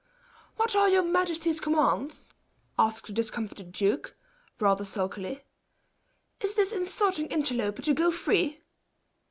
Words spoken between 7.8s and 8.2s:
to go